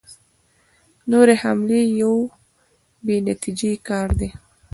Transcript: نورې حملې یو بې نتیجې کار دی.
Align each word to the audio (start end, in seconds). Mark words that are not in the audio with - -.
نورې 1.11 1.35
حملې 1.41 1.81
یو 2.01 2.15
بې 3.05 3.17
نتیجې 3.29 3.71
کار 3.87 4.07
دی. 4.19 4.29